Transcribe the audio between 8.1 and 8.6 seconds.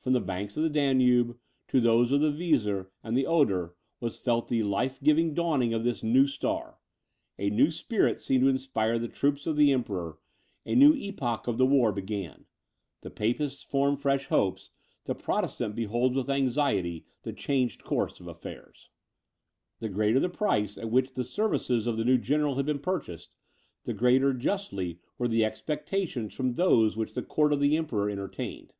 seemed to